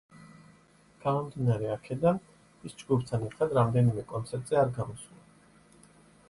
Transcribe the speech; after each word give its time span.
გამომდინარე 1.01 1.69
აქედან, 1.73 2.17
ის 2.69 2.75
ჯგუფთან 2.79 3.27
ერთად 3.29 3.55
რამდენიმე 3.59 4.07
კონცერტზე 4.15 4.59
არ 4.63 4.73
გამოსულა. 4.79 5.93